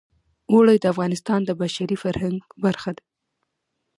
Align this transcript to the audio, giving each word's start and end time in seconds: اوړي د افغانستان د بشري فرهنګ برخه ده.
اوړي 0.51 0.77
د 0.79 0.85
افغانستان 0.93 1.39
د 1.45 1.51
بشري 1.61 1.97
فرهنګ 2.03 2.39
برخه 2.63 2.91
ده. 2.97 3.03